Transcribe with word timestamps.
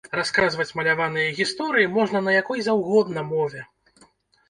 Расказваць 0.19 0.73
маляваныя 0.79 1.35
гісторыі 1.41 1.91
можна 1.99 2.25
на 2.31 2.37
якой 2.41 2.67
заўгодна 2.73 3.29
мове. 3.33 3.67